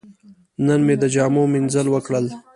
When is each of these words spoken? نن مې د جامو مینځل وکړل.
نن 0.65 0.79
مې 0.87 0.95
د 1.01 1.03
جامو 1.13 1.43
مینځل 1.53 1.87
وکړل. 1.91 2.25